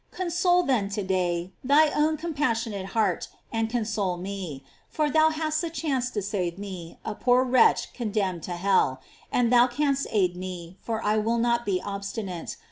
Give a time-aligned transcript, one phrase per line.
[0.09, 5.63] Console, then, to day thy own compassion ate heart, and console me; for thou hast
[5.63, 8.99] a chance to save me, a poor wretch condemned to hell;
[9.31, 12.57] and thou canst aid me, for I will not be obsti nate.